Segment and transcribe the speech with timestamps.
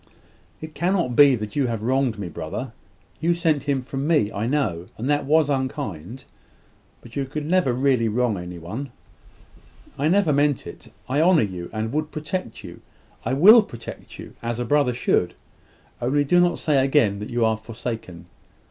[0.61, 2.71] "It cannot be that you have wronged me, brother.
[3.19, 6.23] You sent him from me, I know; and that was unkind:
[7.01, 8.89] but you could never really wrong any one."
[9.99, 10.91] "I never meant it.
[11.07, 12.81] I honour you, and would protect you
[13.25, 15.35] I will protect you as a brother should.
[16.01, 18.25] Only do not say again that you are forsaken.